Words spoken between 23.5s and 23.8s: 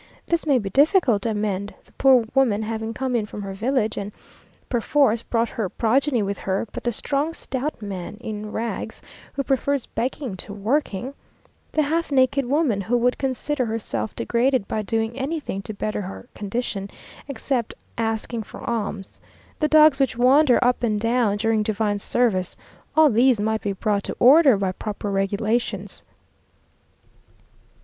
be